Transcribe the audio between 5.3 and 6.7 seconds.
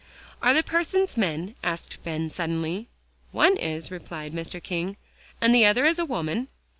"And the other is a woman?"